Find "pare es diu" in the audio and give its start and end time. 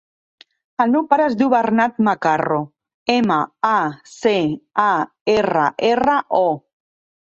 1.11-1.51